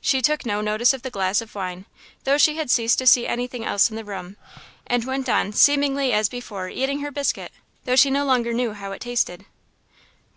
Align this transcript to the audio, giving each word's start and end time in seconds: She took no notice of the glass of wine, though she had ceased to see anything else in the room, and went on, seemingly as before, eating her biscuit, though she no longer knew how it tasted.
She 0.00 0.20
took 0.20 0.44
no 0.44 0.60
notice 0.60 0.92
of 0.92 1.02
the 1.02 1.08
glass 1.10 1.40
of 1.40 1.54
wine, 1.54 1.84
though 2.24 2.36
she 2.36 2.56
had 2.56 2.68
ceased 2.68 2.98
to 2.98 3.06
see 3.06 3.28
anything 3.28 3.64
else 3.64 3.90
in 3.90 3.94
the 3.94 4.04
room, 4.04 4.36
and 4.88 5.04
went 5.04 5.28
on, 5.28 5.52
seemingly 5.52 6.12
as 6.12 6.28
before, 6.28 6.68
eating 6.68 6.98
her 7.02 7.12
biscuit, 7.12 7.52
though 7.84 7.94
she 7.94 8.10
no 8.10 8.24
longer 8.24 8.52
knew 8.52 8.72
how 8.72 8.90
it 8.90 9.00
tasted. 9.02 9.44